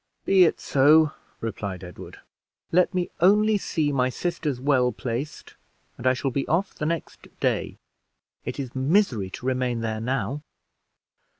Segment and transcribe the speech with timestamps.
[0.25, 2.17] "Be it so," replied Edward;
[2.71, 5.53] "let me only see my sisters well placed,
[5.95, 7.77] and I shall be off the next day.
[8.43, 10.41] It is misery to remain there now."